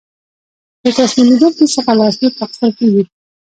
له 0.83 0.91
تسلیمیدونکي 0.99 1.65
څخه 1.75 1.91
لاسلیک 1.99 2.33
اخیستل 2.45 2.71
کیږي. 2.79 3.03